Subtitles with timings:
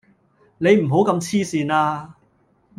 [0.57, 2.15] 你唔好咁痴線啦